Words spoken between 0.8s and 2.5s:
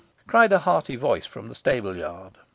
voice from the stableyard.